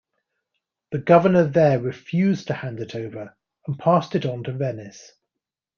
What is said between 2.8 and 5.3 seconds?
over, and passed it on to Venice.